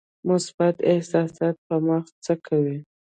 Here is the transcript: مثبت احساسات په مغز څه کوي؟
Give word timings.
مثبت 0.29 0.75
احساسات 0.91 1.55
په 1.67 1.75
مغز 1.87 2.11
څه 2.25 2.33
کوي؟ 2.45 2.77